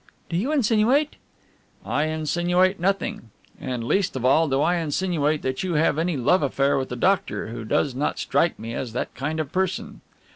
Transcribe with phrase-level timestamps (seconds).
[0.29, 1.15] "Do you insinuate?"
[1.85, 3.29] "I insinuate nothing.
[3.59, 6.95] And least of all do I insinuate that you have any love affair with the
[6.95, 10.01] doctor, who does not strike me as that kind of person."